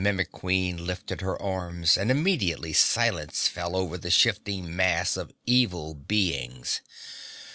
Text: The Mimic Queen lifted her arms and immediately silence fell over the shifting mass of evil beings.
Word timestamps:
The 0.01 0.05
Mimic 0.05 0.31
Queen 0.31 0.87
lifted 0.87 1.21
her 1.21 1.39
arms 1.39 1.95
and 1.95 2.09
immediately 2.09 2.73
silence 2.73 3.47
fell 3.47 3.75
over 3.75 3.99
the 3.99 4.09
shifting 4.09 4.75
mass 4.75 5.15
of 5.15 5.31
evil 5.45 5.93
beings. 5.93 6.81